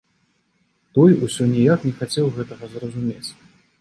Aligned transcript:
Той 0.97 1.11
усё 1.27 1.43
ніяк 1.53 1.79
не 1.89 1.91
хацеў 1.99 2.33
гэтага 2.39 2.71
зразумець. 2.73 3.27